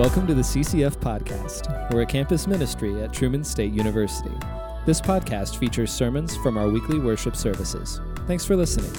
Welcome 0.00 0.26
to 0.28 0.34
the 0.34 0.40
CCF 0.40 0.96
Podcast. 0.96 1.92
We're 1.92 2.00
a 2.00 2.06
campus 2.06 2.46
ministry 2.46 3.02
at 3.02 3.12
Truman 3.12 3.44
State 3.44 3.74
University. 3.74 4.32
This 4.86 4.98
podcast 4.98 5.58
features 5.58 5.92
sermons 5.92 6.34
from 6.38 6.56
our 6.56 6.70
weekly 6.70 6.98
worship 6.98 7.36
services. 7.36 8.00
Thanks 8.26 8.46
for 8.46 8.56
listening. 8.56 8.90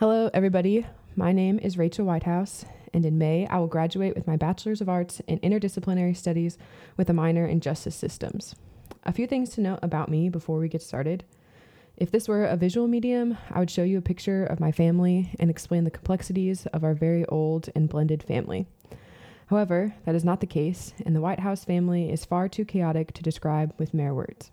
Hello, 0.00 0.28
everybody. 0.34 0.86
My 1.14 1.30
name 1.30 1.60
is 1.60 1.78
Rachel 1.78 2.04
Whitehouse, 2.04 2.64
and 2.92 3.06
in 3.06 3.16
May, 3.16 3.46
I 3.46 3.58
will 3.58 3.68
graduate 3.68 4.16
with 4.16 4.26
my 4.26 4.36
Bachelor's 4.36 4.80
of 4.80 4.88
Arts 4.88 5.20
in 5.28 5.38
Interdisciplinary 5.38 6.16
Studies 6.16 6.58
with 6.96 7.08
a 7.10 7.12
minor 7.12 7.46
in 7.46 7.60
Justice 7.60 7.94
Systems. 7.94 8.56
A 9.04 9.12
few 9.12 9.28
things 9.28 9.50
to 9.50 9.60
note 9.60 9.78
about 9.82 10.08
me 10.08 10.28
before 10.28 10.58
we 10.58 10.68
get 10.68 10.82
started. 10.82 11.22
If 11.96 12.10
this 12.10 12.28
were 12.28 12.44
a 12.44 12.58
visual 12.58 12.88
medium, 12.88 13.38
I 13.50 13.58
would 13.58 13.70
show 13.70 13.82
you 13.82 13.96
a 13.96 14.02
picture 14.02 14.44
of 14.44 14.60
my 14.60 14.70
family 14.70 15.30
and 15.40 15.48
explain 15.48 15.84
the 15.84 15.90
complexities 15.90 16.66
of 16.66 16.84
our 16.84 16.92
very 16.92 17.24
old 17.24 17.70
and 17.74 17.88
blended 17.88 18.22
family. 18.22 18.66
However, 19.46 19.94
that 20.04 20.14
is 20.14 20.24
not 20.24 20.40
the 20.40 20.46
case, 20.46 20.92
and 21.06 21.16
the 21.16 21.22
Whitehouse 21.22 21.64
family 21.64 22.10
is 22.10 22.26
far 22.26 22.50
too 22.50 22.66
chaotic 22.66 23.14
to 23.14 23.22
describe 23.22 23.72
with 23.78 23.94
mere 23.94 24.12
words. 24.12 24.50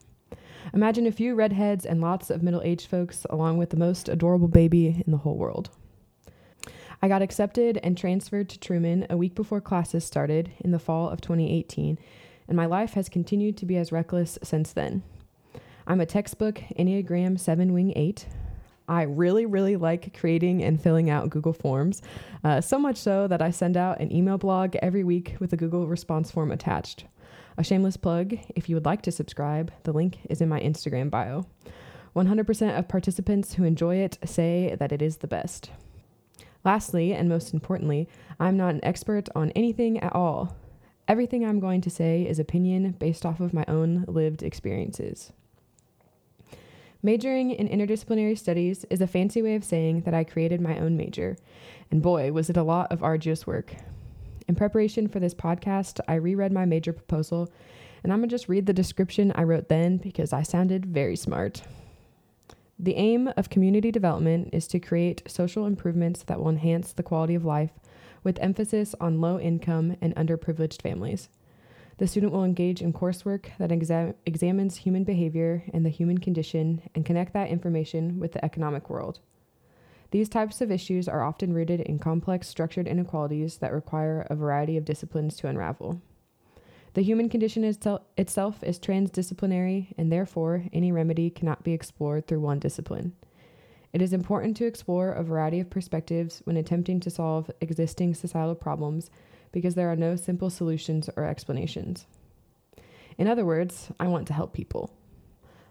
Imagine 0.74 1.06
a 1.06 1.12
few 1.12 1.36
redheads 1.36 1.86
and 1.86 2.00
lots 2.00 2.30
of 2.30 2.44
middle 2.44 2.62
aged 2.62 2.88
folks, 2.88 3.26
along 3.30 3.58
with 3.58 3.72
the 3.72 3.78
most 3.78 4.08
adorable 4.08 4.48
baby 4.48 5.04
in 5.06 5.12
the 5.12 5.18
whole 5.18 5.36
world. 5.36 5.70
I 7.02 7.10
got 7.10 7.22
accepted 7.22 7.78
and 7.84 7.98
transferred 7.98 8.48
to 8.50 8.60
Truman 8.60 9.06
a 9.10 9.18
week 9.18 9.36
before 9.36 9.60
classes 9.60 10.06
started 10.06 10.52
in 10.62 10.72
the 10.72 10.80
fall 10.80 11.10
of 11.10 11.20
2018, 11.20 12.00
and 12.48 12.56
my 12.56 12.68
life 12.68 12.94
has 12.94 13.10
continued 13.10 13.58
to 13.58 13.66
be 13.66 13.76
as 13.76 13.92
reckless 13.92 14.40
since 14.44 14.72
then. 14.72 15.04
I'm 15.86 16.00
a 16.00 16.06
textbook 16.06 16.62
Enneagram 16.80 17.38
7 17.38 17.74
Wing 17.74 17.92
8. 17.98 18.26
I 18.88 19.02
really, 19.02 19.46
really 19.46 19.76
like 19.76 20.18
creating 20.18 20.64
and 20.64 20.82
filling 20.82 21.10
out 21.10 21.30
Google 21.30 21.52
Forms, 21.52 22.02
uh, 22.44 22.62
so 22.62 22.80
much 22.80 22.96
so 22.96 23.28
that 23.28 23.42
I 23.42 23.52
send 23.52 23.76
out 23.76 24.00
an 24.00 24.10
email 24.10 24.38
blog 24.38 24.78
every 24.78 25.04
week 25.04 25.36
with 25.40 25.52
a 25.52 25.58
Google 25.58 25.88
response 25.88 26.32
form 26.32 26.52
attached. 26.52 27.04
A 27.58 27.66
shameless 27.66 27.98
plug 27.98 28.38
if 28.56 28.70
you 28.70 28.76
would 28.78 28.86
like 28.86 29.02
to 29.02 29.12
subscribe, 29.12 29.74
the 29.84 29.92
link 29.92 30.20
is 30.30 30.40
in 30.40 30.48
my 30.48 30.62
Instagram 30.62 31.10
bio. 31.10 31.46
100% 32.16 32.80
of 32.80 32.88
participants 32.88 33.56
who 33.56 33.66
enjoy 33.66 33.98
it 33.98 34.18
say 34.24 34.78
that 34.80 34.94
it 34.94 35.02
is 35.02 35.18
the 35.18 35.28
best. 35.28 35.70
Lastly, 36.64 37.14
and 37.14 37.28
most 37.28 37.54
importantly, 37.54 38.08
I'm 38.40 38.56
not 38.56 38.74
an 38.74 38.86
expert 38.86 39.28
on 39.36 39.52
anything 39.52 40.00
at 40.00 40.16
all. 40.16 40.56
Everything 41.10 41.46
I'm 41.46 41.60
going 41.60 41.82
to 41.82 41.90
say 41.90 42.24
is 42.24 42.40
opinion 42.40 42.92
based 42.94 43.26
off 43.26 43.42
of 43.42 43.54
my 43.54 43.66
own 43.68 44.06
lived 44.08 44.44
experiences. 44.44 45.34
Majoring 47.06 47.52
in 47.52 47.68
interdisciplinary 47.68 48.38
studies 48.38 48.86
is 48.86 49.02
a 49.02 49.08
fancy 49.08 49.42
way 49.42 49.56
of 49.56 49.66
saying 49.66 50.04
that 50.04 50.14
I 50.14 50.24
created 50.24 50.62
my 50.62 50.80
own 50.80 50.96
major, 50.96 51.36
and 51.92 52.02
boy, 52.02 52.32
was 52.32 52.50
it 52.50 52.56
a 52.56 52.64
lot 52.64 52.90
of 52.94 53.04
arduous 53.04 53.46
work. 53.46 53.76
In 54.48 54.56
preparation 54.56 55.10
for 55.10 55.20
this 55.20 55.34
podcast, 55.34 56.00
I 56.08 56.14
reread 56.14 56.54
my 56.54 56.64
major 56.64 56.94
proposal, 56.94 57.52
and 58.04 58.14
I'm 58.14 58.20
gonna 58.20 58.30
just 58.30 58.48
read 58.48 58.68
the 58.68 58.74
description 58.74 59.34
I 59.36 59.44
wrote 59.44 59.68
then 59.68 59.98
because 59.98 60.32
I 60.32 60.44
sounded 60.44 60.86
very 60.86 61.18
smart. 61.18 61.64
The 62.80 62.96
aim 62.96 63.30
of 63.36 63.50
community 63.50 63.92
development 63.92 64.52
is 64.54 64.66
to 64.68 64.80
create 64.80 65.24
social 65.28 65.66
improvements 65.66 66.24
that 66.24 66.40
will 66.40 66.50
enhance 66.50 66.94
the 66.94 67.04
quality 67.04 67.36
of 67.36 67.44
life, 67.44 67.72
with 68.24 68.40
emphasis 68.40 68.96
on 69.02 69.20
low 69.20 69.38
income 69.38 69.98
and 70.00 70.16
underprivileged 70.16 70.82
families. 70.82 71.28
The 72.04 72.08
student 72.08 72.34
will 72.34 72.44
engage 72.44 72.82
in 72.82 72.92
coursework 72.92 73.46
that 73.60 73.70
exa- 73.70 74.14
examines 74.26 74.76
human 74.76 75.06
behavior 75.06 75.64
and 75.74 75.86
the 75.86 75.90
human 75.90 76.18
condition 76.18 76.82
and 76.94 77.06
connect 77.06 77.32
that 77.32 77.48
information 77.48 78.20
with 78.20 78.34
the 78.34 78.44
economic 78.44 78.90
world. 78.90 79.22
These 80.12 80.28
types 80.28 80.60
of 80.60 80.70
issues 80.70 81.08
are 81.08 81.24
often 81.24 81.54
rooted 81.54 81.80
in 81.80 82.00
complex 82.00 82.50
structured 82.50 82.90
inequalities 82.90 83.60
that 83.60 83.72
require 83.72 84.28
a 84.30 84.36
variety 84.36 84.76
of 84.76 84.84
disciplines 84.84 85.38
to 85.38 85.48
unravel. 85.48 86.02
The 86.94 87.04
human 87.04 87.30
condition 87.30 87.64
itself 87.64 88.64
is 88.64 88.80
transdisciplinary, 88.80 89.94
and 89.98 90.12
therefore, 90.12 90.66
any 90.74 90.92
remedy 90.92 91.30
cannot 91.30 91.64
be 91.64 91.72
explored 91.72 92.28
through 92.28 92.42
one 92.42 92.60
discipline. 92.60 93.14
It 93.94 94.02
is 94.02 94.12
important 94.12 94.58
to 94.58 94.66
explore 94.66 95.14
a 95.14 95.24
variety 95.24 95.62
of 95.62 95.70
perspectives 95.70 96.42
when 96.44 96.58
attempting 96.58 97.00
to 97.00 97.10
solve 97.10 97.50
existing 97.62 98.16
societal 98.16 98.56
problems 98.56 99.10
because 99.54 99.76
there 99.76 99.90
are 99.90 99.96
no 99.96 100.18
simple 100.18 100.50
solutions 100.50 101.10
or 101.16 101.24
explanations. 101.24 102.06
In 103.18 103.28
other 103.28 103.46
words, 103.46 103.90
I 104.00 104.08
want 104.08 104.28
to 104.28 104.34
help 104.34 104.52
people. 104.52 104.92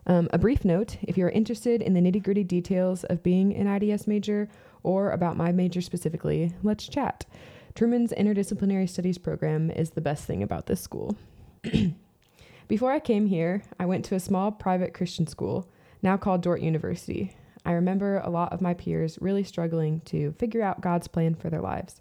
Um, 0.07 0.29
a 0.33 0.39
brief 0.39 0.65
note 0.65 0.97
if 1.03 1.19
you're 1.19 1.29
interested 1.29 1.83
in 1.83 1.93
the 1.93 2.01
nitty 2.01 2.23
gritty 2.23 2.45
details 2.45 3.05
of 3.05 3.23
being 3.23 3.55
an 3.55 3.67
IDS 3.67 4.07
major 4.07 4.49
or 4.83 5.11
about 5.11 5.37
my 5.37 5.53
major 5.53 5.81
specifically, 5.81 6.55
let's 6.63 6.89
chat. 6.89 7.27
Truman's 7.75 8.13
Interdisciplinary 8.13 8.89
Studies 8.89 9.19
program 9.19 9.71
is 9.71 9.91
the 9.91 10.01
best 10.01 10.25
thing 10.25 10.43
about 10.43 10.67
this 10.67 10.81
school. 10.81 11.17
Before 12.69 12.93
I 12.93 13.01
came 13.01 13.27
here, 13.27 13.63
I 13.79 13.87
went 13.87 14.05
to 14.07 14.15
a 14.15 14.21
small 14.21 14.51
private 14.51 14.95
Christian 14.95 15.27
school, 15.27 15.69
now 16.03 16.17
called 16.17 16.43
Dordt 16.43 16.63
University. 16.63 17.37
I 17.65 17.73
remember 17.73 18.19
a 18.19 18.31
lot 18.31 18.53
of 18.53 18.61
my 18.61 18.75
peers 18.75 19.19
really 19.21 19.45
struggling 19.45 20.01
to 20.07 20.33
figure 20.33 20.63
out 20.63 20.81
God's 20.81 21.07
plan 21.07 21.35
for 21.35 21.49
their 21.49 21.61
lives. 21.61 22.01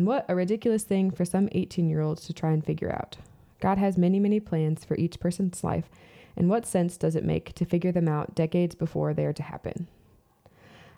And 0.00 0.06
what 0.06 0.24
a 0.30 0.34
ridiculous 0.34 0.82
thing 0.82 1.10
for 1.10 1.26
some 1.26 1.50
18 1.52 1.86
year 1.86 2.00
olds 2.00 2.24
to 2.24 2.32
try 2.32 2.52
and 2.52 2.64
figure 2.64 2.90
out. 2.90 3.18
God 3.60 3.76
has 3.76 3.98
many, 3.98 4.18
many 4.18 4.40
plans 4.40 4.82
for 4.82 4.96
each 4.96 5.20
person's 5.20 5.62
life, 5.62 5.90
and 6.34 6.48
what 6.48 6.64
sense 6.64 6.96
does 6.96 7.14
it 7.14 7.22
make 7.22 7.52
to 7.56 7.66
figure 7.66 7.92
them 7.92 8.08
out 8.08 8.34
decades 8.34 8.74
before 8.74 9.12
they 9.12 9.26
are 9.26 9.34
to 9.34 9.42
happen? 9.42 9.88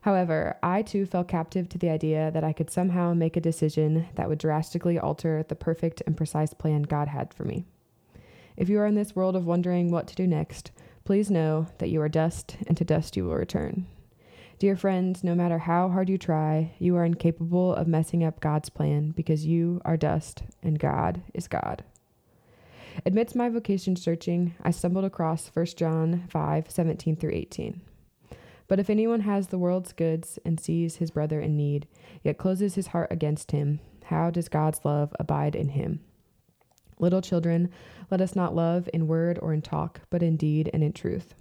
However, 0.02 0.56
I 0.62 0.82
too 0.82 1.04
fell 1.04 1.24
captive 1.24 1.68
to 1.70 1.78
the 1.78 1.91
idea 1.91 2.30
that 2.30 2.44
I 2.44 2.52
could 2.52 2.70
somehow 2.70 3.12
make 3.12 3.36
a 3.36 3.41
decision 3.41 4.06
that 4.14 4.28
would 4.28 4.38
drastically 4.38 5.00
alter 5.00 5.44
the 5.48 5.56
perfect 5.56 6.00
and 6.06 6.16
precise 6.16 6.54
plan 6.54 6.82
God 6.82 7.08
had 7.08 7.34
for 7.34 7.42
me. 7.42 7.64
If 8.56 8.68
you 8.68 8.78
are 8.78 8.86
in 8.86 8.94
this 8.94 9.16
world 9.16 9.34
of 9.34 9.46
wondering 9.46 9.91
what 9.91 10.06
to 10.06 10.14
do 10.14 10.28
next, 10.28 10.70
please 11.04 11.28
know 11.28 11.66
that 11.78 11.91
you 11.91 12.00
are 12.02 12.08
dust, 12.08 12.56
and 12.68 12.76
to 12.76 12.84
dust 12.84 13.16
you 13.16 13.24
will 13.24 13.34
return. 13.34 13.86
Dear 14.62 14.76
friends, 14.76 15.24
no 15.24 15.34
matter 15.34 15.58
how 15.58 15.88
hard 15.88 16.08
you 16.08 16.16
try, 16.16 16.72
you 16.78 16.94
are 16.94 17.04
incapable 17.04 17.74
of 17.74 17.88
messing 17.88 18.22
up 18.22 18.38
God's 18.38 18.68
plan 18.70 19.10
because 19.10 19.44
you 19.44 19.80
are 19.84 19.96
dust 19.96 20.44
and 20.62 20.78
God 20.78 21.20
is 21.34 21.48
God. 21.48 21.82
Amidst 23.04 23.34
my 23.34 23.48
vocation 23.48 23.96
searching, 23.96 24.54
I 24.62 24.70
stumbled 24.70 25.04
across 25.04 25.50
1 25.52 25.66
John 25.76 26.28
5 26.28 26.70
17 26.70 27.16
through 27.16 27.32
18. 27.32 27.80
But 28.68 28.78
if 28.78 28.88
anyone 28.88 29.22
has 29.22 29.48
the 29.48 29.58
world's 29.58 29.92
goods 29.92 30.38
and 30.44 30.60
sees 30.60 30.98
his 30.98 31.10
brother 31.10 31.40
in 31.40 31.56
need, 31.56 31.88
yet 32.22 32.38
closes 32.38 32.76
his 32.76 32.86
heart 32.86 33.08
against 33.10 33.50
him, 33.50 33.80
how 34.04 34.30
does 34.30 34.48
God's 34.48 34.84
love 34.84 35.12
abide 35.18 35.56
in 35.56 35.70
him? 35.70 35.98
Little 37.00 37.20
children, 37.20 37.68
let 38.12 38.20
us 38.20 38.36
not 38.36 38.54
love 38.54 38.88
in 38.94 39.08
word 39.08 39.40
or 39.42 39.52
in 39.52 39.60
talk, 39.60 40.02
but 40.08 40.22
in 40.22 40.36
deed 40.36 40.70
and 40.72 40.84
in 40.84 40.92
truth. 40.92 41.34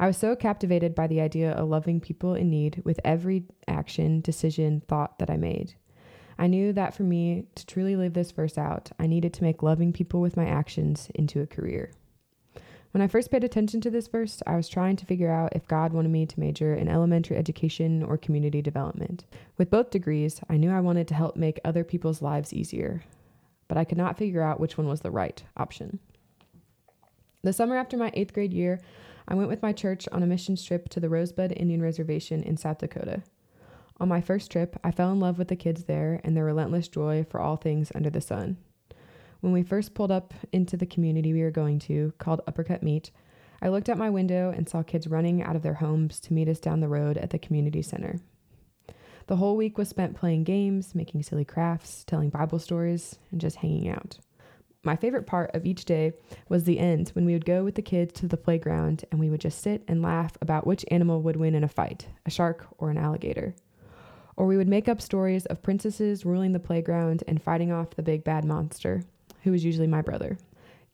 I 0.00 0.06
was 0.06 0.16
so 0.16 0.36
captivated 0.36 0.94
by 0.94 1.08
the 1.08 1.20
idea 1.20 1.52
of 1.52 1.68
loving 1.68 2.00
people 2.00 2.34
in 2.34 2.50
need 2.50 2.82
with 2.84 3.00
every 3.04 3.44
action, 3.66 4.20
decision, 4.20 4.82
thought 4.86 5.18
that 5.18 5.30
I 5.30 5.36
made. 5.36 5.74
I 6.38 6.46
knew 6.46 6.72
that 6.72 6.94
for 6.94 7.02
me 7.02 7.46
to 7.56 7.66
truly 7.66 7.96
live 7.96 8.14
this 8.14 8.30
verse 8.30 8.56
out, 8.56 8.92
I 9.00 9.08
needed 9.08 9.34
to 9.34 9.42
make 9.42 9.62
loving 9.62 9.92
people 9.92 10.20
with 10.20 10.36
my 10.36 10.46
actions 10.46 11.08
into 11.16 11.40
a 11.40 11.46
career. 11.46 11.90
When 12.92 13.02
I 13.02 13.08
first 13.08 13.30
paid 13.30 13.42
attention 13.42 13.80
to 13.82 13.90
this 13.90 14.06
verse, 14.06 14.40
I 14.46 14.56
was 14.56 14.68
trying 14.68 14.96
to 14.96 15.04
figure 15.04 15.30
out 15.30 15.54
if 15.54 15.66
God 15.66 15.92
wanted 15.92 16.10
me 16.10 16.26
to 16.26 16.40
major 16.40 16.74
in 16.74 16.88
elementary 16.88 17.36
education 17.36 18.02
or 18.04 18.16
community 18.16 18.62
development. 18.62 19.24
With 19.58 19.70
both 19.70 19.90
degrees, 19.90 20.40
I 20.48 20.56
knew 20.56 20.70
I 20.70 20.80
wanted 20.80 21.08
to 21.08 21.14
help 21.14 21.36
make 21.36 21.60
other 21.64 21.84
people's 21.84 22.22
lives 22.22 22.54
easier, 22.54 23.02
but 23.66 23.76
I 23.76 23.84
could 23.84 23.98
not 23.98 24.16
figure 24.16 24.42
out 24.42 24.60
which 24.60 24.78
one 24.78 24.86
was 24.86 25.00
the 25.00 25.10
right 25.10 25.42
option. 25.56 25.98
The 27.42 27.52
summer 27.52 27.76
after 27.76 27.96
my 27.96 28.10
eighth 28.14 28.32
grade 28.32 28.54
year, 28.54 28.80
I 29.30 29.34
went 29.34 29.50
with 29.50 29.60
my 29.60 29.72
church 29.74 30.08
on 30.10 30.22
a 30.22 30.26
mission 30.26 30.56
trip 30.56 30.88
to 30.88 31.00
the 31.00 31.10
Rosebud 31.10 31.52
Indian 31.52 31.82
Reservation 31.82 32.42
in 32.42 32.56
South 32.56 32.78
Dakota. 32.78 33.22
On 34.00 34.08
my 34.08 34.22
first 34.22 34.50
trip, 34.50 34.80
I 34.82 34.90
fell 34.90 35.12
in 35.12 35.20
love 35.20 35.36
with 35.36 35.48
the 35.48 35.56
kids 35.56 35.84
there 35.84 36.18
and 36.24 36.34
their 36.34 36.46
relentless 36.46 36.88
joy 36.88 37.26
for 37.28 37.38
all 37.38 37.56
things 37.56 37.92
under 37.94 38.08
the 38.08 38.22
sun. 38.22 38.56
When 39.40 39.52
we 39.52 39.62
first 39.62 39.92
pulled 39.92 40.10
up 40.10 40.32
into 40.50 40.78
the 40.78 40.86
community 40.86 41.34
we 41.34 41.42
were 41.42 41.50
going 41.50 41.78
to, 41.80 42.14
called 42.16 42.40
Upper 42.46 42.64
Cut 42.64 42.82
Meat, 42.82 43.10
I 43.60 43.68
looked 43.68 43.90
out 43.90 43.98
my 43.98 44.08
window 44.08 44.50
and 44.50 44.66
saw 44.66 44.82
kids 44.82 45.06
running 45.06 45.42
out 45.42 45.56
of 45.56 45.62
their 45.62 45.74
homes 45.74 46.20
to 46.20 46.32
meet 46.32 46.48
us 46.48 46.58
down 46.58 46.80
the 46.80 46.88
road 46.88 47.18
at 47.18 47.28
the 47.28 47.38
community 47.38 47.82
center. 47.82 48.20
The 49.26 49.36
whole 49.36 49.56
week 49.56 49.76
was 49.76 49.90
spent 49.90 50.16
playing 50.16 50.44
games, 50.44 50.94
making 50.94 51.22
silly 51.22 51.44
crafts, 51.44 52.02
telling 52.04 52.30
Bible 52.30 52.58
stories, 52.58 53.18
and 53.30 53.38
just 53.38 53.56
hanging 53.56 53.90
out. 53.90 54.18
My 54.88 54.96
favorite 54.96 55.26
part 55.26 55.54
of 55.54 55.66
each 55.66 55.84
day 55.84 56.14
was 56.48 56.64
the 56.64 56.78
end 56.78 57.10
when 57.10 57.26
we 57.26 57.34
would 57.34 57.44
go 57.44 57.62
with 57.62 57.74
the 57.74 57.82
kids 57.82 58.18
to 58.20 58.26
the 58.26 58.38
playground 58.38 59.04
and 59.10 59.20
we 59.20 59.28
would 59.28 59.42
just 59.42 59.60
sit 59.60 59.84
and 59.86 60.00
laugh 60.00 60.38
about 60.40 60.66
which 60.66 60.82
animal 60.90 61.20
would 61.20 61.36
win 61.36 61.54
in 61.54 61.62
a 61.62 61.68
fight 61.68 62.06
a 62.24 62.30
shark 62.30 62.66
or 62.78 62.88
an 62.88 62.96
alligator. 62.96 63.54
Or 64.34 64.46
we 64.46 64.56
would 64.56 64.66
make 64.66 64.88
up 64.88 65.02
stories 65.02 65.44
of 65.44 65.60
princesses 65.60 66.24
ruling 66.24 66.52
the 66.52 66.58
playground 66.58 67.22
and 67.28 67.42
fighting 67.42 67.70
off 67.70 67.96
the 67.96 68.02
big 68.02 68.24
bad 68.24 68.46
monster, 68.46 69.02
who 69.42 69.50
was 69.50 69.62
usually 69.62 69.86
my 69.86 70.00
brother. 70.00 70.38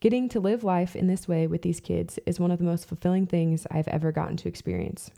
Getting 0.00 0.29
to 0.31 0.40
live 0.40 0.64
life 0.64 0.97
in 0.97 1.06
this 1.06 1.29
way 1.29 1.47
with 1.47 1.62
these 1.62 1.79
kids 1.79 2.19
is 2.26 2.40
one 2.40 2.50
of 2.50 2.58
the 2.58 2.64
most 2.64 2.88
fulfilling 2.88 3.29
things 3.29 3.64
I've 3.70 3.87
ever 3.87 4.11
gotten 4.11 4.37
to 4.38 4.49
experience. 4.49 5.12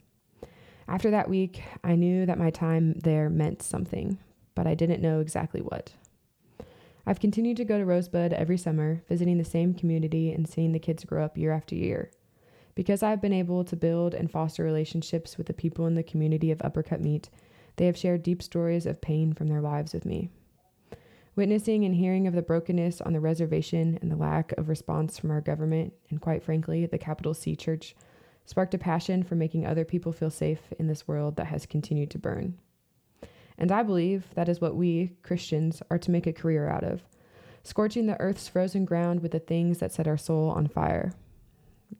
After 0.87 1.11
that 1.12 1.31
week, 1.31 1.62
I 1.82 1.94
knew 1.94 2.26
that 2.26 2.38
my 2.38 2.50
time 2.50 2.93
there 2.99 3.31
meant 3.31 3.62
something, 3.62 4.19
but 4.55 4.67
I 4.67 4.75
didn't 4.75 5.00
know 5.00 5.20
exactly 5.20 5.62
what. 5.62 5.94
I've 7.08 7.20
continued 7.20 7.56
to 7.58 7.64
go 7.64 7.79
to 7.79 7.85
Rosebud 7.85 8.32
every 8.32 8.58
summer, 8.58 9.05
visiting 9.08 9.38
the 9.38 9.44
same 9.44 9.75
community 9.75 10.32
and 10.32 10.49
seeing 10.49 10.73
the 10.73 10.81
kids 10.81 11.05
grow 11.05 11.25
up 11.25 11.38
year 11.38 11.53
after 11.53 11.76
year. 11.76 12.11
Because 12.75 13.00
I've 13.00 13.23
been 13.23 13.32
able 13.32 13.64
to 13.64 13.76
build 13.76 14.12
and 14.12 14.29
foster 14.29 14.64
relationships 14.64 15.38
with 15.38 15.47
the 15.47 15.55
people 15.55 15.87
in 15.87 15.94
the 15.94 16.03
community 16.03 16.50
of 16.50 16.61
Upper 16.62 16.82
Cut 16.82 17.00
Meat, 17.00 17.31
they 17.76 17.87
have 17.87 17.97
shared 17.97 18.25
deep 18.25 18.43
stories 18.43 18.87
of 18.87 19.00
pain 19.00 19.32
from 19.32 19.47
their 19.47 19.61
lives 19.61 19.94
with 19.94 20.05
me. 20.05 20.31
Witnessing 21.37 21.85
and 21.85 21.94
hearing 21.94 22.26
of 22.26 22.35
the 22.35 22.43
brokenness 22.43 23.00
on 23.00 23.12
the 23.12 23.20
reservation 23.20 23.99
and 24.03 24.11
the 24.11 24.17
lack 24.17 24.50
of 24.58 24.69
response 24.69 25.17
from 25.17 25.31
our 25.31 25.41
government, 25.41 25.93
and 26.11 26.20
quite 26.20 26.43
frankly, 26.43 26.87
the 26.87 26.99
capital 26.99 27.35
C 27.35 27.55
church, 27.55 27.94
sparked 28.44 28.75
a 28.75 28.79
passion 28.79 29.23
for 29.23 29.37
making 29.37 29.64
other 29.64 29.85
people 29.85 30.12
feel 30.12 30.31
safe 30.31 30.73
in 30.79 30.88
this 30.88 31.06
world 31.06 31.37
that 31.37 31.47
has 31.47 31.67
continued 31.67 32.11
to 32.11 32.19
burn. 32.19 32.58
And 33.58 33.73
I 33.73 33.82
believe 33.82 34.25
that 34.35 34.49
is 34.49 34.61
what 34.61 34.76
we, 34.76 35.12
Christians, 35.23 35.82
are 35.91 35.99
to 35.99 36.11
make 36.11 36.26
a 36.26 36.32
career 36.32 36.69
out 36.69 36.85
of 36.85 37.03
scorching 37.62 38.06
the 38.06 38.20
earth's 38.20 38.49
frozen 38.49 38.85
ground 38.85 39.20
with 39.20 39.32
the 39.32 39.41
things 39.41 39.79
that 39.79 39.93
set 39.93 40.06
our 40.06 40.17
soul 40.17 40.50
on 40.50 40.69
fire. 40.69 41.12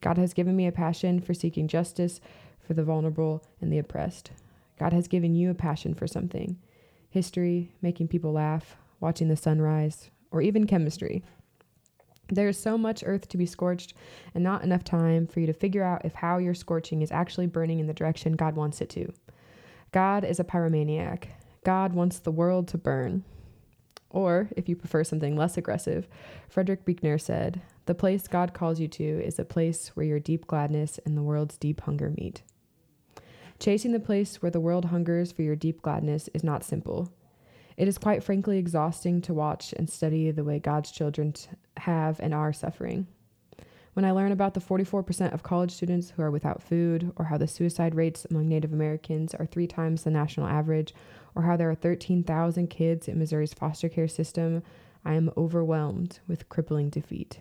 God 0.00 0.17
has 0.17 0.32
given 0.32 0.55
me 0.55 0.67
a 0.67 0.73
passion 0.73 1.20
for 1.20 1.35
seeking 1.35 1.67
justice 1.67 2.20
for 2.61 2.75
the 2.75 2.85
vulnerable 2.85 3.43
and 3.61 3.73
the 3.73 3.79
oppressed. 3.79 4.31
God 4.79 4.93
has 4.93 5.08
given 5.08 5.35
you 5.35 5.50
a 5.50 5.55
passion 5.55 5.94
for 5.94 6.06
something 6.06 6.58
history, 7.08 7.73
making 7.81 8.08
people 8.08 8.32
laugh, 8.32 8.76
watching 9.00 9.29
the 9.29 9.37
sunrise, 9.37 10.11
or 10.31 10.43
even 10.43 10.67
chemistry. 10.67 11.25
There 12.29 12.49
is 12.49 12.58
so 12.58 12.76
much 12.76 13.05
earth 13.06 13.29
to 13.29 13.38
be 13.38 13.47
scorched 13.47 13.94
and 14.35 14.44
not 14.44 14.62
enough 14.62 14.85
time 14.85 15.26
for 15.26 15.41
you 15.41 15.47
to 15.47 15.53
figure 15.53 15.82
out 15.82 16.05
if 16.05 16.14
how 16.14 16.38
you're 16.38 16.55
scorching 16.55 17.00
is 17.00 17.12
actually 17.12 17.47
burning 17.47 17.79
in 17.79 17.87
the 17.87 17.94
direction 17.94 18.32
God 18.32 18.55
wants 18.55 18.81
it 18.81 18.91
to. 18.91 19.12
God 19.93 20.25
is 20.25 20.38
a 20.38 20.44
pyromaniac. 20.44 21.29
God 21.66 21.94
wants 21.94 22.20
the 22.20 22.30
world 22.30 22.68
to 22.68 22.78
burn. 22.78 23.24
Or, 24.08 24.48
if 24.56 24.68
you 24.68 24.76
prefer 24.76 25.02
something 25.02 25.34
less 25.34 25.56
aggressive, 25.56 26.06
Frederick 26.48 26.84
Buechner 26.84 27.18
said, 27.18 27.60
The 27.86 27.94
place 27.94 28.28
God 28.28 28.54
calls 28.54 28.78
you 28.78 28.86
to 28.86 29.02
is 29.02 29.40
a 29.40 29.44
place 29.44 29.88
where 29.88 30.06
your 30.06 30.20
deep 30.20 30.46
gladness 30.46 31.00
and 31.04 31.16
the 31.16 31.24
world's 31.24 31.56
deep 31.56 31.80
hunger 31.80 32.14
meet. 32.16 32.42
Chasing 33.58 33.90
the 33.90 33.98
place 33.98 34.40
where 34.40 34.50
the 34.52 34.60
world 34.60 34.84
hungers 34.84 35.32
for 35.32 35.42
your 35.42 35.56
deep 35.56 35.82
gladness 35.82 36.28
is 36.32 36.44
not 36.44 36.62
simple. 36.62 37.12
It 37.76 37.88
is 37.88 37.98
quite 37.98 38.22
frankly 38.22 38.58
exhausting 38.58 39.20
to 39.22 39.34
watch 39.34 39.74
and 39.76 39.90
study 39.90 40.30
the 40.30 40.44
way 40.44 40.60
God's 40.60 40.92
children 40.92 41.34
have 41.78 42.20
and 42.20 42.32
are 42.32 42.52
suffering. 42.52 43.08
When 43.96 44.04
I 44.04 44.10
learn 44.10 44.31
about 44.31 44.52
the 44.52 44.60
44% 44.60 45.32
of 45.32 45.43
college 45.43 45.70
students 45.70 46.10
who 46.10 46.22
are 46.22 46.31
without 46.31 46.62
food, 46.62 47.12
or 47.16 47.25
how 47.25 47.38
the 47.38 47.48
suicide 47.48 47.94
rates 47.94 48.26
among 48.28 48.46
Native 48.46 48.75
Americans 48.75 49.34
are 49.34 49.46
three 49.46 49.66
times 49.66 50.02
the 50.02 50.10
national 50.10 50.46
average, 50.46 50.94
or 51.34 51.44
how 51.44 51.56
there 51.56 51.70
are 51.70 51.75
13,000 51.75 52.69
kids 52.69 53.08
in 53.08 53.19
Missouri's 53.19 53.54
foster 53.54 53.88
care 53.88 54.06
system, 54.06 54.62
I 55.02 55.14
am 55.14 55.32
overwhelmed 55.34 56.20
with 56.28 56.50
crippling 56.50 56.90
defeat. 56.90 57.38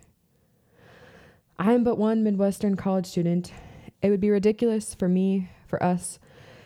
I 1.60 1.74
am 1.74 1.84
but 1.84 1.98
one 1.98 2.24
Midwestern 2.24 2.78
college 2.78 3.08
student. 3.08 3.52
It 4.02 4.10
would 4.10 4.22
be 4.22 4.30
ridiculous 4.30 4.96
for 4.96 5.10
me, 5.10 5.50
for 5.68 5.84
us, 5.84 6.20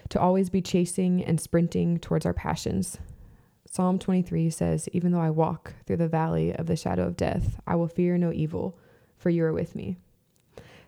to 0.10 0.20
always 0.20 0.52
be 0.52 0.62
chasing 0.62 1.26
and 1.26 1.42
sprinting 1.42 1.98
towards 1.98 2.28
our 2.28 2.34
passions. 2.34 3.00
Psalm 3.68 3.98
23 3.98 4.52
says, 4.52 4.88
Even 4.94 5.14
though 5.14 5.20
I 5.20 5.32
walk 5.32 5.74
through 5.88 5.98
the 5.98 6.08
valley 6.08 6.54
of 6.54 6.68
the 6.68 6.76
shadow 6.76 7.08
of 7.08 7.18
death, 7.18 7.60
I 7.66 7.76
will 7.76 7.88
fear 7.88 8.16
no 8.16 8.32
evil, 8.32 8.78
for 9.20 9.30
you 9.30 9.46
are 9.46 9.54
with 9.54 9.76
me. 9.76 9.98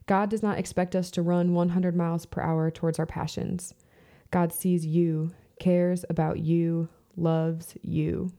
God 0.08 0.30
does 0.30 0.42
not 0.42 0.58
expect 0.58 0.96
us 0.96 1.12
to 1.12 1.22
run 1.22 1.54
100 1.54 1.96
miles 1.96 2.26
per 2.26 2.42
hour 2.42 2.72
towards 2.72 2.98
our 2.98 3.06
passions. 3.06 3.76
God 4.32 4.52
sees 4.52 4.86
you, 4.86 5.32
cares 5.60 6.04
about 6.10 6.40
you, 6.40 6.90
loves 7.16 7.76
you. 7.82 8.32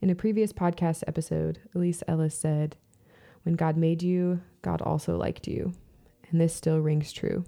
In 0.00 0.10
a 0.10 0.14
previous 0.14 0.52
podcast 0.52 1.02
episode, 1.06 1.60
Elise 1.74 2.02
Ellis 2.06 2.38
said, 2.38 2.76
When 3.42 3.54
God 3.54 3.76
made 3.76 4.02
you, 4.02 4.40
God 4.62 4.80
also 4.82 5.16
liked 5.16 5.48
you. 5.48 5.72
And 6.30 6.40
this 6.40 6.54
still 6.54 6.80
rings 6.80 7.12
true. 7.12 7.44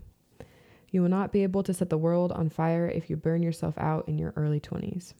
You 0.90 1.02
will 1.02 1.08
not 1.08 1.32
be 1.32 1.42
able 1.42 1.62
to 1.64 1.74
set 1.74 1.90
the 1.90 1.98
world 1.98 2.30
on 2.32 2.48
fire 2.48 2.88
if 2.88 3.10
you 3.10 3.16
burn 3.16 3.42
yourself 3.42 3.76
out 3.78 4.08
in 4.08 4.18
your 4.18 4.32
early 4.36 4.60
20s. 4.60 5.14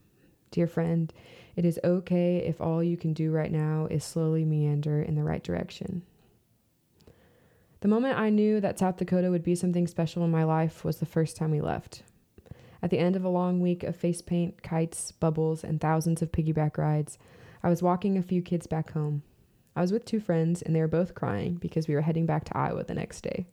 Dear 0.50 0.68
friend, 0.68 1.12
it 1.56 1.64
is 1.64 1.80
okay 1.82 2.38
if 2.38 2.60
all 2.60 2.82
you 2.82 2.96
can 2.96 3.12
do 3.12 3.32
right 3.32 3.50
now 3.50 3.88
is 3.90 4.04
slowly 4.04 4.44
meander 4.44 5.02
in 5.02 5.16
the 5.16 5.24
right 5.24 5.42
direction. 5.42 6.02
The 7.84 7.88
moment 7.88 8.18
I 8.18 8.30
knew 8.30 8.62
that 8.62 8.78
South 8.78 8.96
Dakota 8.96 9.30
would 9.30 9.42
be 9.42 9.54
something 9.54 9.86
special 9.86 10.24
in 10.24 10.30
my 10.30 10.42
life 10.42 10.86
was 10.86 10.96
the 10.96 11.04
first 11.04 11.36
time 11.36 11.50
we 11.50 11.60
left. 11.60 12.02
At 12.82 12.88
the 12.88 12.98
end 12.98 13.14
of 13.14 13.26
a 13.26 13.28
long 13.28 13.60
week 13.60 13.82
of 13.82 13.94
face 13.94 14.22
paint, 14.22 14.62
kites, 14.62 15.12
bubbles, 15.12 15.62
and 15.62 15.78
thousands 15.78 16.22
of 16.22 16.32
piggyback 16.32 16.78
rides, 16.78 17.18
I 17.62 17.68
was 17.68 17.82
walking 17.82 18.16
a 18.16 18.22
few 18.22 18.40
kids 18.40 18.66
back 18.66 18.92
home. 18.92 19.22
I 19.76 19.82
was 19.82 19.92
with 19.92 20.06
two 20.06 20.18
friends, 20.18 20.62
and 20.62 20.74
they 20.74 20.80
were 20.80 20.88
both 20.88 21.14
crying 21.14 21.56
because 21.56 21.86
we 21.86 21.94
were 21.94 22.00
heading 22.00 22.24
back 22.24 22.44
to 22.44 22.56
Iowa 22.56 22.84
the 22.84 22.94
next 22.94 23.20
day. 23.20 23.44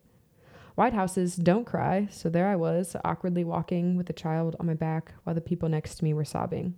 Whitehouses 0.78 1.36
don't 1.44 1.66
cry, 1.66 2.08
so 2.10 2.30
there 2.30 2.48
I 2.48 2.56
was, 2.56 2.96
awkwardly 3.04 3.44
walking 3.44 3.98
with 3.98 4.08
a 4.08 4.14
child 4.14 4.56
on 4.58 4.64
my 4.64 4.72
back 4.72 5.12
while 5.24 5.34
the 5.34 5.42
people 5.42 5.68
next 5.68 5.96
to 5.96 6.04
me 6.04 6.14
were 6.14 6.24
sobbing. 6.24 6.76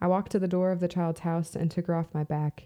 I 0.00 0.08
walked 0.08 0.32
to 0.32 0.40
the 0.40 0.48
door 0.48 0.72
of 0.72 0.80
the 0.80 0.88
child's 0.88 1.20
house 1.20 1.54
and 1.54 1.70
took 1.70 1.86
her 1.86 1.94
off 1.94 2.12
my 2.12 2.24
back. 2.24 2.64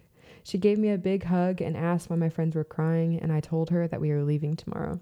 She 0.50 0.58
gave 0.58 0.80
me 0.80 0.90
a 0.90 0.98
big 0.98 1.22
hug 1.22 1.60
and 1.60 1.76
asked 1.76 2.10
why 2.10 2.16
my 2.16 2.28
friends 2.28 2.56
were 2.56 2.64
crying, 2.64 3.16
and 3.16 3.32
I 3.32 3.38
told 3.38 3.70
her 3.70 3.86
that 3.86 4.00
we 4.00 4.10
were 4.10 4.24
leaving 4.24 4.56
tomorrow. 4.56 4.98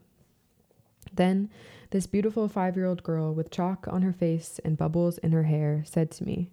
Then, 1.10 1.48
this 1.88 2.06
beautiful 2.06 2.48
five 2.48 2.76
year 2.76 2.84
old 2.84 3.02
girl 3.02 3.32
with 3.32 3.50
chalk 3.50 3.88
on 3.88 4.02
her 4.02 4.12
face 4.12 4.60
and 4.62 4.76
bubbles 4.76 5.16
in 5.16 5.32
her 5.32 5.44
hair 5.44 5.84
said 5.86 6.10
to 6.10 6.24
me, 6.26 6.50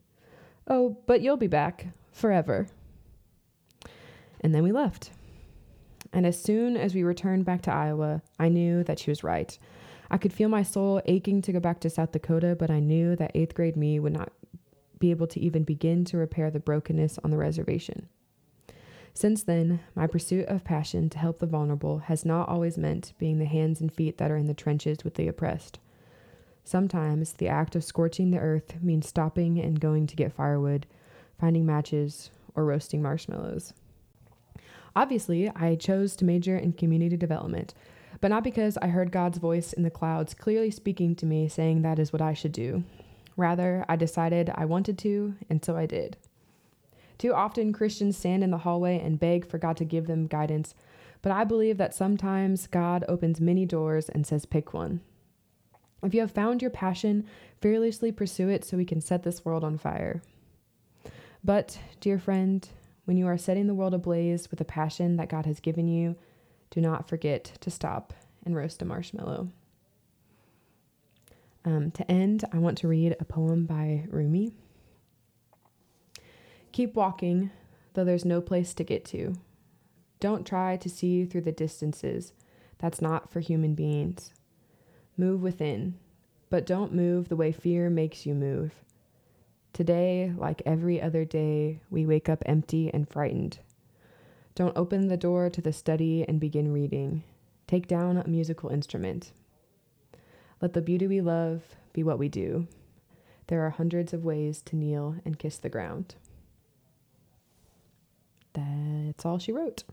Oh, 0.70 0.98
but 1.08 1.20
you'll 1.20 1.36
be 1.36 1.48
back 1.48 1.88
forever. 2.14 2.68
And 4.40 4.56
then 4.56 4.64
we 4.64 4.72
left. 4.72 5.12
And 6.14 6.26
as 6.26 6.42
soon 6.42 6.78
as 6.78 6.96
we 6.96 7.04
returned 7.04 7.44
back 7.44 7.64
to 7.64 7.74
Iowa, 7.74 8.22
I 8.40 8.48
knew 8.48 8.82
that 8.86 9.00
she 9.00 9.12
was 9.12 9.26
right. 9.26 9.60
I 10.10 10.18
could 10.18 10.32
feel 10.32 10.48
my 10.48 10.64
soul 10.64 11.02
aching 11.04 11.42
to 11.42 11.52
go 11.52 11.60
back 11.60 11.82
to 11.82 11.90
South 11.90 12.14
Dakota, 12.14 12.56
but 12.58 12.72
I 12.72 12.80
knew 12.80 13.18
that 13.18 13.32
eighth 13.36 13.56
grade 13.56 13.76
me 13.76 14.00
would 14.00 14.14
not 14.14 14.32
be 15.00 15.12
able 15.12 15.28
to 15.28 15.40
even 15.42 15.66
begin 15.66 16.06
to 16.06 16.18
repair 16.18 16.50
the 16.50 16.62
brokenness 16.62 17.20
on 17.26 17.32
the 17.32 17.38
reservation. 17.38 18.08
Since 19.18 19.44
then, 19.44 19.80
my 19.96 20.08
pursuit 20.08 20.46
of 20.48 20.66
passion 20.66 21.10
to 21.10 21.18
help 21.18 21.40
the 21.40 21.46
vulnerable 21.46 22.00
has 22.00 22.26
not 22.26 22.50
always 22.50 22.78
meant 22.78 23.14
being 23.18 23.40
the 23.40 23.46
hands 23.46 23.80
and 23.80 23.92
feet 23.92 24.18
that 24.18 24.30
are 24.30 24.36
in 24.36 24.48
the 24.48 24.54
trenches 24.54 25.06
with 25.06 25.14
the 25.14 25.30
oppressed. 25.30 25.80
Sometimes 26.66 27.32
the 27.32 27.48
act 27.48 27.78
of 27.78 27.86
scorching 27.86 28.32
the 28.32 28.40
earth 28.40 28.76
means 28.82 29.08
stopping 29.08 29.58
and 29.58 29.80
going 29.80 30.06
to 30.08 30.18
get 30.18 30.34
firewood, 30.34 30.86
finding 31.40 31.66
matches, 31.66 32.30
or 32.56 32.66
roasting 32.66 33.02
marshmallows. 33.02 33.74
Obviously, 34.98 35.50
I 35.50 35.76
chose 35.76 36.18
to 36.18 36.26
major 36.26 36.58
in 36.58 36.74
community 36.74 37.16
development, 37.16 37.74
but 38.20 38.28
not 38.30 38.44
because 38.44 38.78
I 38.82 38.88
heard 38.88 39.12
God's 39.12 39.38
voice 39.38 39.72
in 39.72 39.84
the 39.84 39.90
clouds 39.90 40.34
clearly 40.34 40.72
speaking 40.72 41.16
to 41.16 41.26
me 41.26 41.48
saying 41.48 41.84
that 41.84 42.00
is 42.00 42.12
what 42.12 42.22
I 42.22 42.34
should 42.34 42.52
do. 42.52 42.84
Rather, 43.38 43.86
I 43.88 43.96
decided 43.96 44.52
I 44.56 44.66
wanted 44.66 44.98
to, 45.00 45.36
and 45.50 45.64
so 45.64 45.78
I 45.78 45.86
did. 45.86 46.18
Too 47.18 47.34
often, 47.34 47.74
Christians 47.74 48.18
stand 48.18 48.44
in 48.44 48.52
the 48.52 48.60
hallway 48.60 49.00
and 49.00 49.20
beg 49.20 49.48
for 49.48 49.58
God 49.58 49.78
to 49.78 49.86
give 49.86 50.08
them 50.08 50.28
guidance, 50.28 50.76
but 51.22 51.32
I 51.32 51.44
believe 51.44 51.78
that 51.78 51.96
sometimes 51.96 52.68
God 52.68 53.04
opens 53.08 53.42
many 53.42 53.66
doors 53.66 54.10
and 54.10 54.28
says, 54.28 54.46
pick 54.46 54.74
one. 54.74 55.02
If 56.04 56.14
you 56.14 56.22
have 56.22 56.32
found 56.32 56.62
your 56.62 56.72
passion, 56.72 57.26
fearlessly 57.62 58.12
pursue 58.12 58.50
it 58.50 58.64
so 58.64 58.78
we 58.78 58.86
can 58.86 59.02
set 59.02 59.24
this 59.24 59.44
world 59.44 59.64
on 59.64 59.78
fire. 59.78 60.22
But, 61.44 61.80
dear 62.00 62.20
friend, 62.20 62.68
when 63.06 63.18
you 63.18 63.28
are 63.28 63.38
setting 63.38 63.68
the 63.68 63.74
world 63.74 63.94
ablaze 63.94 64.52
with 64.52 64.62
a 64.62 64.66
passion 64.66 65.16
that 65.18 65.30
God 65.30 65.46
has 65.46 65.60
given 65.60 65.88
you, 65.88 66.16
do 66.70 66.82
not 66.82 67.08
forget 67.08 67.46
to 67.62 67.72
stop 67.72 68.14
and 68.46 68.56
roast 68.56 68.82
a 68.82 68.86
marshmallow. 68.86 69.50
Um, 71.64 71.90
to 71.92 72.12
end, 72.12 72.46
I 72.52 72.60
want 72.60 72.78
to 72.80 72.88
read 72.88 73.16
a 73.20 73.26
poem 73.26 73.66
by 73.66 74.06
Rumi. 74.10 74.52
Keep 76.76 76.96
walking, 76.96 77.52
though 77.94 78.04
there's 78.04 78.26
no 78.26 78.42
place 78.42 78.74
to 78.74 78.84
get 78.84 79.06
to. 79.06 79.38
Don't 80.20 80.46
try 80.46 80.76
to 80.76 80.90
see 80.90 81.24
through 81.24 81.44
the 81.44 81.54
distances. 81.54 82.34
That's 82.80 83.02
not 83.02 83.32
for 83.32 83.40
human 83.40 83.76
beings. 83.76 84.34
Move 85.16 85.42
within, 85.42 85.98
but 86.50 86.66
don't 86.66 86.94
move 86.94 87.30
the 87.30 87.38
way 87.38 87.54
fear 87.54 87.90
makes 87.90 88.26
you 88.26 88.34
move. 88.34 88.74
Today, 89.72 90.34
like 90.36 90.62
every 90.66 91.02
other 91.02 91.24
day, 91.24 91.80
we 91.90 92.06
wake 92.06 92.28
up 92.28 92.44
empty 92.46 92.94
and 92.94 93.08
frightened. 93.08 93.60
Don't 94.54 94.76
open 94.76 95.08
the 95.08 95.16
door 95.16 95.50
to 95.50 95.62
the 95.62 95.72
study 95.72 96.26
and 96.28 96.42
begin 96.42 96.74
reading. 96.74 97.24
Take 97.68 97.88
down 97.88 98.18
a 98.18 98.28
musical 98.28 98.70
instrument. 98.70 99.32
Let 100.60 100.74
the 100.74 100.82
beauty 100.82 101.08
we 101.08 101.22
love 101.22 101.78
be 101.94 102.04
what 102.04 102.20
we 102.20 102.28
do. 102.28 102.68
There 103.48 103.66
are 103.66 103.70
hundreds 103.70 104.12
of 104.12 104.26
ways 104.26 104.62
to 104.64 104.76
kneel 104.76 105.16
and 105.24 105.40
kiss 105.40 105.58
the 105.58 105.70
ground. 105.70 106.16
That's 108.56 109.26
all 109.26 109.40
she 109.40 109.52
wrote. 109.52 109.84